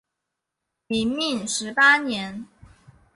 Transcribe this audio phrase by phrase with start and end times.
[0.87, 2.47] 明命十八年。